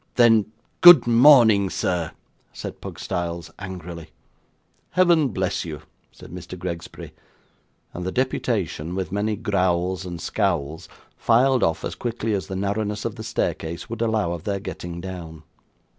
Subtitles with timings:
[0.15, 0.51] 'Then,
[0.81, 2.11] good morning, sir,'
[2.51, 4.09] said Pugstyles, angrily.
[4.89, 6.57] 'Heaven bless you!' said Mr.
[6.57, 7.13] Gregsbury.
[7.93, 13.05] And the deputation, with many growls and scowls, filed off as quickly as the narrowness
[13.05, 15.43] of the staircase would allow of their getting down.